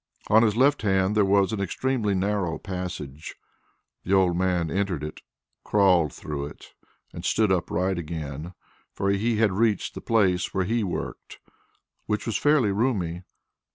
[0.31, 3.35] On his left hand there was an extremely narrow passage;
[4.03, 5.21] the old man entered it,
[5.63, 6.73] crawled through it,
[7.13, 8.53] and stood upright again,
[8.95, 11.37] for he had reached the place where he worked,
[12.07, 13.21] which was fairly roomy.